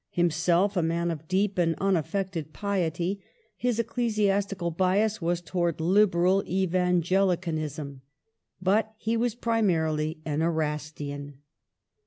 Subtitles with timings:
[0.09, 2.53] Himself a man of deep and unaffected '^^^!
[2.53, 3.21] piety,
[3.55, 8.01] his ecclesiastical bias was towards Liberal Evangelicanism.
[8.59, 11.35] But he was primarily an Erastian.